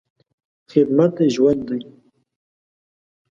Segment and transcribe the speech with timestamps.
[0.71, 1.79] خدمت ژوند دی.